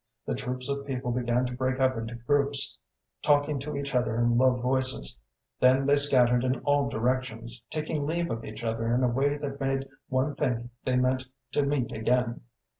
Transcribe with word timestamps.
The 0.25 0.33
troops 0.33 0.67
of 0.67 0.87
people 0.87 1.11
began 1.11 1.45
to 1.45 1.53
break 1.55 1.79
up 1.79 1.95
into 1.95 2.15
groups, 2.15 2.79
talking 3.21 3.59
to 3.59 3.77
each 3.77 3.93
other 3.93 4.15
in 4.17 4.35
low 4.35 4.55
voices; 4.55 5.19
then 5.59 5.85
they 5.85 5.95
scattered 5.95 6.43
in 6.43 6.57
all 6.61 6.89
directions, 6.89 7.61
taking 7.69 8.07
leave 8.07 8.31
of 8.31 8.43
each 8.43 8.63
other 8.63 8.91
in 8.95 9.03
a 9.03 9.07
way 9.07 9.37
that 9.37 9.61
made 9.61 9.87
one 10.09 10.33
think 10.33 10.71
they 10.85 10.95
meant 10.95 11.25
to 11.51 11.61
meet 11.67 11.91
again. 11.91 12.41